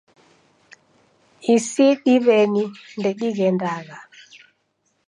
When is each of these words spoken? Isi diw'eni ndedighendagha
Isi 1.55 1.87
diw'eni 2.03 2.65
ndedighendagha 2.97 3.97